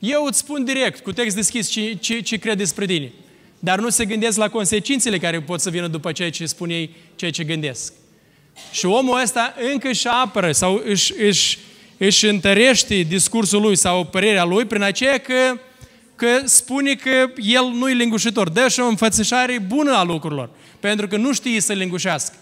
[0.00, 3.12] Eu îți spun direct, cu text deschis, ce, ce, ce cred despre tine.
[3.58, 6.90] Dar nu se gândesc la consecințele care pot să vină după ceea ce spun ei,
[7.16, 7.92] ceea ce gândesc.
[8.72, 11.58] Și omul ăsta încă își apără sau își, își,
[11.96, 15.58] își întărește discursul lui sau părerea lui prin aceea că,
[16.16, 18.48] că spune că el nu e lingușitor.
[18.48, 20.50] Dă și o înfățișare bună a lucrurilor.
[20.80, 22.34] Pentru că nu știe să lingușească.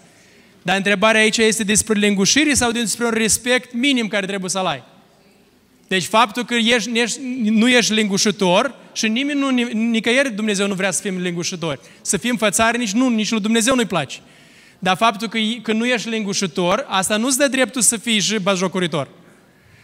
[0.61, 4.83] Dar întrebarea aici este despre lingușire sau despre un respect minim care trebuie să-l ai.
[5.89, 10.91] Deci faptul că ești, ești, nu ești lingușitor și nimeni nu, nicăieri Dumnezeu nu vrea
[10.91, 11.79] să fim lingușitori.
[12.01, 14.17] Să fim fățari nici nu, nici lui Dumnezeu nu-i place.
[14.79, 19.07] Dar faptul că, că nu ești lingușitor, asta nu-ți dă dreptul să fii și bazjocoritor.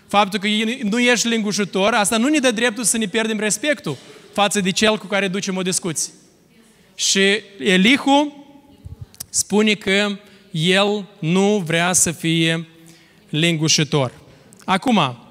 [0.08, 0.48] Faptul că
[0.82, 3.98] nu ești lingușitor, asta nu ne dă dreptul să ne pierdem respectul
[4.34, 6.14] față de cel cu care ducem o discuție.
[6.96, 8.46] Și Elihu
[9.30, 10.18] spune că
[10.52, 12.68] el nu vrea să fie
[13.30, 14.12] lingușitor.
[14.66, 15.25] Acum,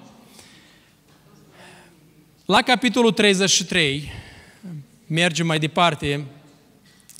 [2.45, 4.13] la capitolul 33,
[5.07, 6.25] mergem mai departe,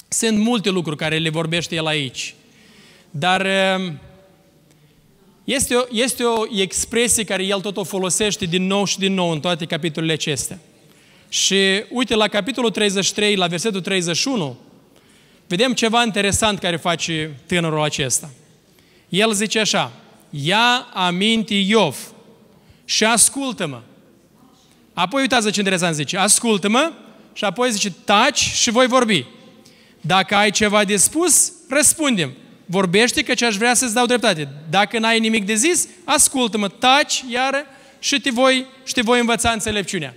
[0.09, 2.35] sunt multe lucruri care le vorbește el aici.
[3.11, 3.47] Dar
[3.79, 3.99] um,
[5.45, 9.31] este o, este o expresie care el tot o folosește din nou și din nou
[9.31, 10.59] în toate capitolele acestea.
[11.29, 14.59] Și uite, la capitolul 33, la versetul 31,
[15.47, 18.31] vedem ceva interesant care face tânărul acesta.
[19.09, 19.93] El zice așa,
[20.31, 22.13] ia aminte Iov
[22.85, 23.81] și ascultă-mă.
[24.95, 26.93] Apoi uitați ce interesant zice, ascultă-mă
[27.33, 29.27] și apoi zice, taci și voi vorbi.
[30.01, 32.33] Dacă ai ceva de spus, răspundem.
[32.67, 34.49] Vorbește că ce aș vrea să-ți dau dreptate.
[34.71, 37.67] Dacă n-ai nimic de zis, ascultă-mă, taci iară
[37.99, 40.15] și te voi, și te voi învăța înțelepciunea.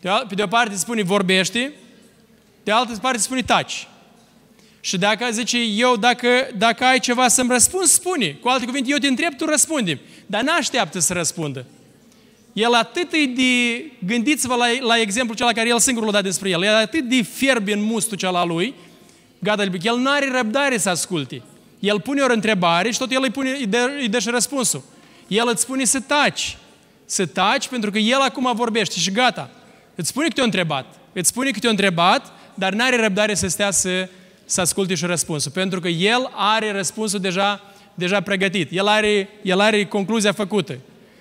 [0.00, 1.72] Pe de o parte spune vorbește,
[2.64, 3.88] de altă parte spune taci.
[4.80, 8.26] Și dacă zice eu, dacă, dacă ai ceva să-mi răspunzi, spune.
[8.26, 10.00] Cu alte cuvinte, eu te întreb, tu răspunde.
[10.26, 11.66] Dar n-așteaptă să răspundă.
[12.52, 16.48] El atât e de, gândiți-vă la, la exemplu cel care el singur l-a dat despre
[16.48, 18.74] el, el atât de fierb în mustul cel lui,
[19.38, 21.42] gata, el nu are răbdare să asculte.
[21.78, 24.82] El pune o întrebare și tot el îi, pune, îi, dă, îi dă și răspunsul.
[25.26, 26.56] El îți spune să taci.
[27.04, 29.50] Să taci pentru că el acum vorbește și gata.
[29.94, 30.86] Îți spune că te-a întrebat.
[31.12, 34.08] Îți spune că te-a întrebat, dar nu are răbdare să stea să,
[34.44, 35.50] să asculte și răspunsul.
[35.50, 37.60] Pentru că el are răspunsul deja,
[37.94, 38.68] deja pregătit.
[38.72, 40.78] El are, el are concluzia făcută.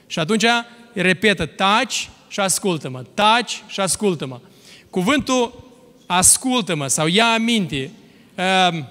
[0.07, 0.45] Și atunci
[0.93, 4.39] repetă, taci și ascultă-mă, taci și ascultă-mă.
[4.89, 5.63] Cuvântul
[6.06, 7.91] ascultă-mă sau ia aminte,
[8.38, 8.84] uh,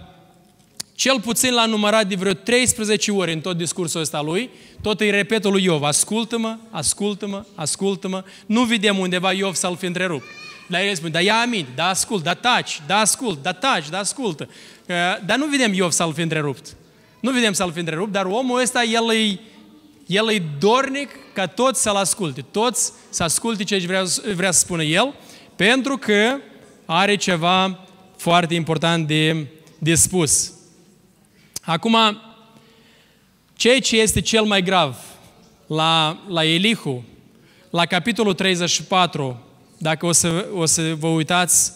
[0.95, 4.51] cel puțin l-a numărat de vreo 13 ori în tot discursul ăsta lui,
[4.83, 10.27] tot îi repetă lui Iov, ascultă-mă, ascultă-mă, ascultă-mă, nu vedem undeva Iov să-l fi întrerupt.
[10.69, 13.99] Dar el spune, da ia aminte, da ascult, da taci, da ascult, da taci, da
[13.99, 14.49] ascultă.
[14.49, 14.95] Uh,
[15.27, 16.77] dar nu vedem Iov să-l fi întrerupt.
[17.21, 19.41] Nu vedem să-l fi întrerupt, dar omul ăsta, el îi,
[20.09, 24.03] el e dornic ca toți să-l asculte, toți să asculte ce vrea,
[24.35, 25.14] vrea să spună el,
[25.57, 26.37] pentru că
[26.85, 29.47] are ceva foarte important de,
[29.79, 30.53] de spus.
[31.62, 31.97] Acum,
[33.57, 34.97] ceea ce este cel mai grav
[35.66, 37.05] la, la Elihu,
[37.71, 39.42] la capitolul 34,
[39.79, 41.73] dacă o să, o să vă uitați,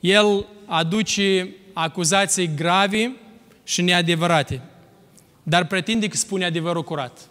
[0.00, 3.16] el aduce acuzații grave
[3.64, 4.62] și neadevărate,
[5.42, 7.30] dar pretinde că spune adevărul curat.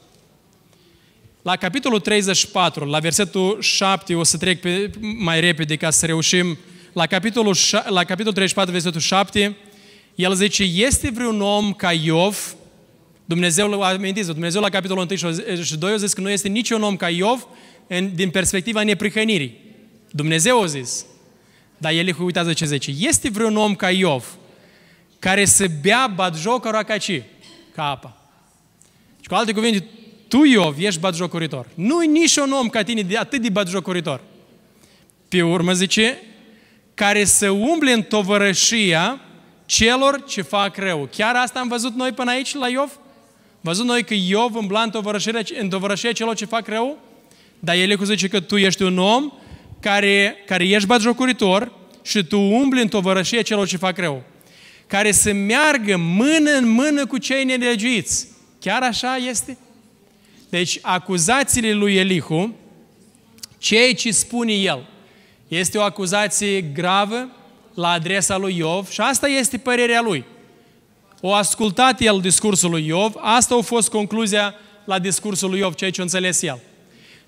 [1.41, 6.57] La capitolul 34, la versetul 7, o să trec pe, mai repede ca să reușim.
[6.93, 9.57] La capitolul, la capitolul 34, versetul 7,
[10.15, 12.55] el zice, este vreun om ca Iov,
[13.25, 16.95] Dumnezeu, amintiți Dumnezeu la capitolul 1 și 2 a zis că nu este niciun om
[16.95, 17.47] ca Iov
[17.87, 19.57] în, din perspectiva neprihănirii.
[20.11, 21.05] Dumnezeu a zis.
[21.77, 22.93] Dar el uitează ce zice.
[22.99, 24.35] Este vreun om ca Iov
[25.19, 27.23] care să bea batjocul ca ce?
[27.75, 28.17] Ca apa.
[29.21, 29.87] Și cu alte cuvinte,
[30.31, 31.65] tu, Iov, ești batjocoritor.
[31.73, 34.21] Nu-i nici un om ca tine de atât de batjocoritor.
[35.27, 36.17] Pe urmă zice,
[36.93, 39.21] care să umble în tovărășia
[39.65, 41.09] celor ce fac rău.
[41.15, 42.99] Chiar asta am văzut noi până aici la Iov?
[43.61, 46.97] Văzut noi că Iov îmbla în tovărășia, în tovărășia celor ce fac rău?
[47.59, 49.31] Dar el zice că tu ești un om
[49.79, 54.23] care, care ești batjocoritor și tu umbli în tovărășia celor ce fac rău.
[54.87, 58.27] Care să meargă mână în mână cu cei nelegiuiți.
[58.59, 59.57] Chiar așa este?
[60.51, 62.55] Deci, acuzațiile lui Elihu,
[63.57, 64.85] ceea ce spune el,
[65.47, 67.29] este o acuzație gravă
[67.73, 70.25] la adresa lui Iov și asta este părerea lui.
[71.21, 75.91] O ascultat el discursul lui Iov, asta a fost concluzia la discursul lui Iov, ceea
[75.91, 76.59] ce a înțeles el.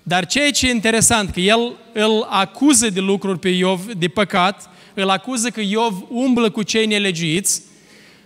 [0.02, 4.70] Dar ceea ce e interesant, că el îl acuză de lucruri pe Iov, de păcat,
[4.94, 7.62] îl acuză că Iov umblă cu cei nelegiuiți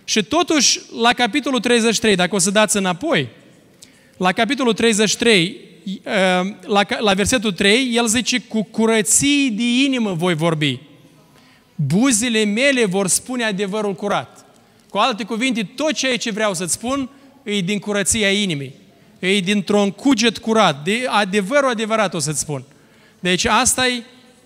[0.03, 3.29] și totuși, la capitolul 33, dacă o să dați înapoi,
[4.19, 6.01] la capitolul 33, uh,
[6.61, 10.79] la, la versetul 3, el zice, cu curății de inimă voi vorbi.
[11.75, 14.45] Buzile mele vor spune adevărul curat.
[14.89, 17.09] Cu alte cuvinte, tot ceea ce vreau să-ți spun
[17.43, 18.73] e din curăția inimii.
[19.19, 20.83] E dintr-un cuget curat.
[20.83, 22.63] De adevărul adevărat o să-ți spun.
[23.19, 23.85] Deci asta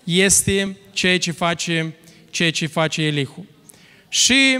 [0.04, 1.94] este ceea ce face,
[2.30, 3.46] ceea ce face Elihu.
[4.08, 4.58] Și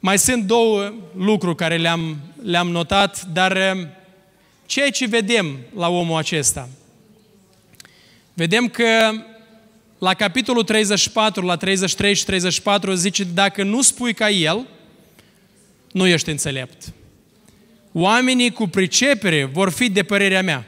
[0.00, 3.56] mai sunt două lucruri care le-am, le-am notat, dar
[4.68, 6.68] ceea ce vedem la omul acesta.
[8.34, 9.12] Vedem că
[9.98, 14.66] la capitolul 34, la 33 și 34 zice, dacă nu spui ca el,
[15.92, 16.92] nu ești înțelept.
[17.92, 20.66] Oamenii cu pricepere vor fi de părerea mea.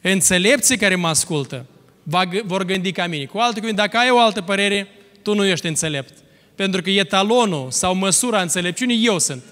[0.00, 1.66] Înțelepții care mă ascultă
[2.44, 3.24] vor gândi ca mine.
[3.24, 4.88] Cu alte cuvinte, dacă ai o altă părere,
[5.22, 6.12] tu nu ești înțelept.
[6.54, 9.42] Pentru că etalonul sau măsura înțelepciunii eu sunt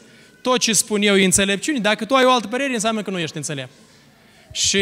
[0.42, 3.18] tot ce spun eu e înțelepciune, dacă tu ai o altă părere, înseamnă că nu
[3.18, 3.72] ești înțelept.
[4.52, 4.78] Și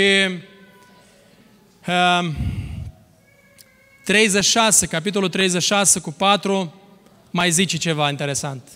[1.86, 2.36] uh, um,
[4.04, 6.74] 36, capitolul 36 cu 4,
[7.30, 8.68] mai zice ceva interesant.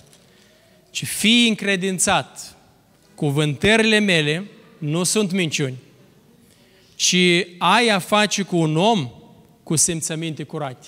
[0.90, 2.56] Ce fii încredințat,
[3.14, 4.44] cuvântările mele
[4.78, 5.76] nu sunt minciuni,
[6.94, 7.16] ci
[7.58, 9.10] ai a face cu un om
[9.62, 10.86] cu simțăminte curate.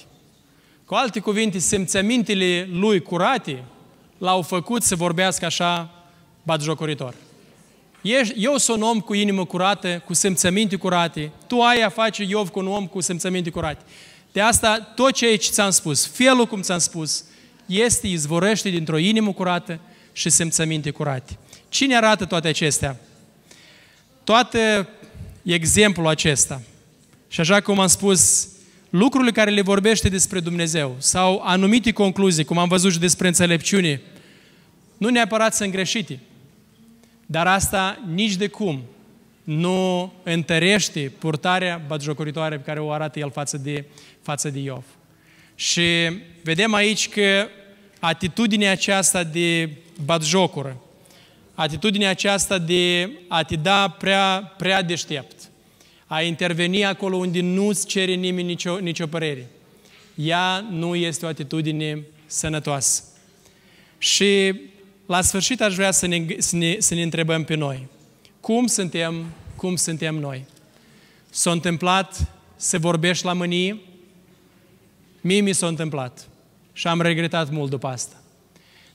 [0.85, 3.64] Cu alte cuvinte, simțămintele lui curate
[4.24, 5.90] l-au făcut să vorbească așa
[6.42, 7.14] batjocoritor.
[8.37, 11.31] Eu sunt un om cu inimă curată, cu simțăminte curate.
[11.46, 13.83] Tu ai a face, Iov, cu un om cu simțăminte curate.
[14.33, 17.25] De asta, tot ceea ce ți-am spus, felul cum ți-am spus,
[17.66, 19.81] este, izvorăște dintr-o inimă curată
[20.12, 21.38] și simțăminte curate.
[21.68, 22.96] Cine arată toate acestea?
[24.25, 24.88] Toate
[25.42, 26.60] exemplul acesta.
[27.29, 28.48] Și așa cum am spus,
[28.90, 34.00] lucrurile care le vorbește despre Dumnezeu sau anumite concluzii, cum am văzut și despre înțelepciune,
[34.96, 36.20] nu neapărat sunt greșite,
[37.26, 38.82] dar asta nici de cum
[39.44, 43.84] nu întărește purtarea batjocoritoare pe care o arată el față de,
[44.22, 44.84] față de Iov.
[45.54, 45.82] Și
[46.42, 47.48] vedem aici că
[47.98, 49.70] atitudinea aceasta de
[50.04, 50.76] batjocură,
[51.54, 55.48] atitudinea aceasta de a te da prea, prea deștept,
[56.06, 59.46] a interveni acolo unde nu-ți cere nimeni nicio, nicio părere,
[60.14, 63.02] ea nu este o atitudine sănătoasă.
[63.98, 64.54] Și
[65.07, 67.87] la sfârșit aș vrea să ne, să ne, să ne întrebăm pe noi.
[68.40, 69.25] Cum suntem,
[69.57, 70.44] cum suntem noi?
[71.31, 73.79] S-a întâmplat să vorbești la mânie?
[75.21, 76.29] Mie mi s-a întâmplat
[76.73, 78.17] și am regretat mult după asta.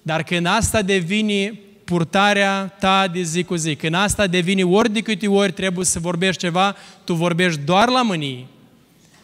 [0.01, 5.01] Dar când asta devine purtarea ta de zi cu zi, când asta devine ori de
[5.01, 8.45] câte ori trebuie să vorbești ceva, tu vorbești doar la mânie,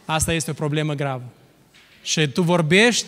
[0.04, 1.24] asta este o problemă gravă.
[2.02, 3.06] Și tu vorbești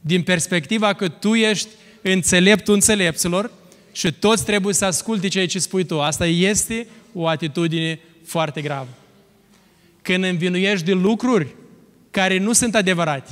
[0.00, 1.68] din perspectiva că tu ești
[2.12, 3.50] înțeleptul înțelepților
[3.92, 6.00] și toți trebuie să asculte ceea ce spui tu.
[6.00, 8.88] Asta este o atitudine foarte gravă.
[10.02, 11.46] Când învinuiești de lucruri
[12.10, 13.30] care nu sunt adevărate,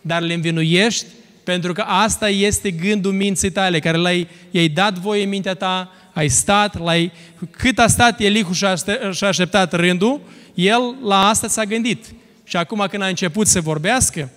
[0.00, 1.06] dar le învinuiești
[1.44, 5.92] pentru că asta este gândul minții tale, care l-ai i-ai dat voie în mintea ta,
[6.12, 7.12] ai stat, l-ai,
[7.50, 10.20] cât a stat Elihu și a așteptat rândul,
[10.54, 12.04] el la asta s-a gândit.
[12.44, 14.30] Și acum când a început să vorbească,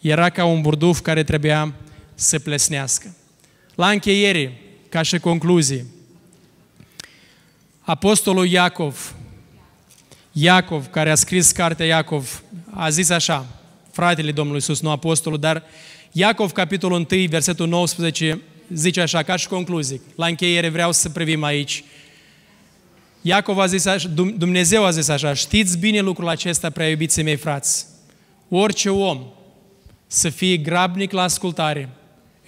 [0.00, 1.74] era ca un burduf care trebuia
[2.14, 3.14] să plesnească.
[3.80, 5.86] La încheiere, ca și concluzie,
[7.80, 9.14] Apostolul Iacov,
[10.32, 13.46] Iacov, care a scris cartea Iacov, a zis așa,
[13.90, 15.62] fratele Domnului Iisus, nu apostolul, dar
[16.12, 18.40] Iacov, capitolul 1, versetul 19,
[18.72, 20.00] zice așa, ca și concluzie.
[20.14, 21.84] La încheiere vreau să privim aici.
[23.20, 27.36] Iacov a zis așa, Dumnezeu a zis așa, știți bine lucrul acesta, prea iubiții mei
[27.36, 27.86] frați.
[28.48, 29.26] Orice om
[30.06, 31.88] să fie grabnic la ascultare,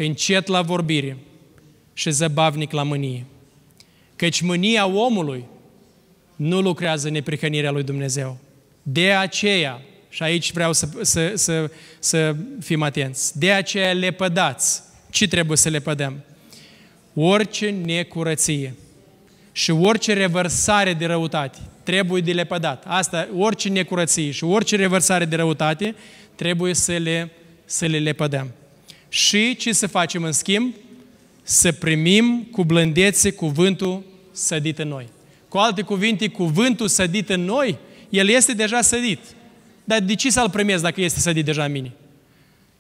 [0.04, 1.16] încet la vorbire
[1.92, 3.24] și zăbavnic la mânie.
[4.16, 5.44] Căci mânia omului
[6.36, 8.38] nu lucrează neprihănirea lui Dumnezeu.
[8.82, 14.82] De aceea, și aici vreau să, să, să, să fim atenți, de aceea le pădați.
[15.10, 16.24] Ce trebuie să le pădăm?
[17.14, 18.74] Orice necurăție
[19.52, 22.84] și orice revărsare de răutate trebuie de lepădat.
[22.86, 25.94] Asta, orice necurăție și orice revărsare de răutate
[26.34, 27.30] trebuie să le,
[27.64, 28.50] să le lepădăm.
[29.12, 30.74] Și ce să facem în schimb?
[31.42, 35.08] Să primim cu blândețe cuvântul sădit în noi.
[35.48, 37.76] Cu alte cuvinte, cuvântul sădit în noi,
[38.08, 39.18] el este deja sădit.
[39.84, 41.92] Dar de ce să-l primesc dacă este sădit deja în mine?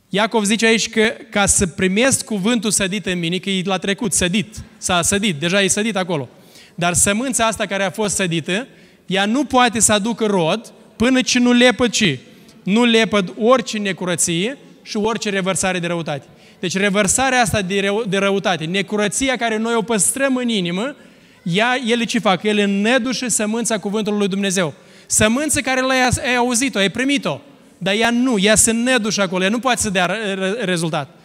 [0.08, 4.12] Iacov zice aici că ca să primesc cuvântul sădit în mine, că e la trecut,
[4.12, 6.28] sădit, s-a sădit, deja e sădit acolo.
[6.74, 8.66] Dar sămânța asta care a fost sădită,
[9.06, 12.18] ea nu poate să aducă rod până ce nu lepă ce?
[12.62, 16.26] Nu lepă orice necurăție și orice revărsare de răutate.
[16.60, 20.94] Deci revărsarea asta de, rău, de răutate, necurăția care noi o păstrăm în inimă,
[21.42, 22.42] ea, ele ce fac?
[22.42, 24.74] Ele nedușe sămânța cuvântului lui Dumnezeu.
[25.06, 27.40] Sămânță care l-ai auzit-o, ai primit-o,
[27.78, 30.16] dar ea nu, ea se nedușă acolo, ea nu poate să dea
[30.60, 31.16] rezultat.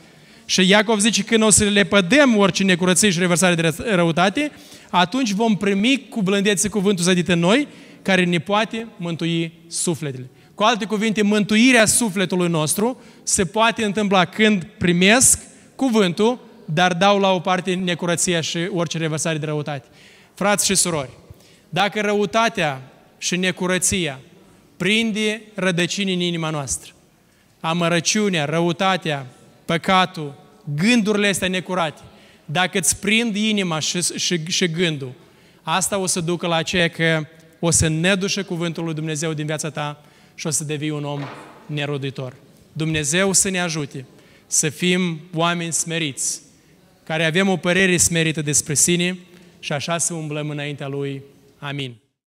[0.45, 4.51] Și Iacov zice că când o să le pădem orice necurăție și revărsare de răutate,
[4.89, 7.67] atunci vom primi cu blândețe cuvântul zădit în noi,
[8.01, 10.29] care ne poate mântui sufletele.
[10.57, 15.39] Cu alte cuvinte, mântuirea sufletului nostru se poate întâmpla când primesc
[15.75, 19.87] cuvântul, dar dau la o parte necurăția și orice revărsare de răutate.
[20.33, 21.09] Frați și surori,
[21.69, 22.81] dacă răutatea
[23.17, 24.19] și necurăția
[24.77, 26.91] prinde rădăcini în inima noastră,
[27.59, 29.25] amărăciunea, răutatea,
[29.65, 30.33] păcatul,
[30.75, 32.01] gândurile astea necurate,
[32.45, 35.11] dacă îți prind inima și, și, și gândul,
[35.61, 37.25] asta o să ducă la aceea că
[37.59, 40.01] o să nedușe cuvântul lui Dumnezeu din viața ta
[40.37, 41.21] și o să devii un om
[41.65, 42.35] neroditor.
[42.73, 44.05] Dumnezeu să ne ajute
[44.47, 46.41] să fim oameni smeriți,
[47.03, 49.17] care avem o părere smerită despre sine
[49.59, 51.21] și așa să umblăm înaintea Lui.
[51.57, 51.95] Amin.